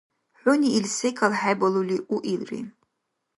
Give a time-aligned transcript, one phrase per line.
[0.39, 2.59] ХӀуни ил секӀал хӀебалули уилри.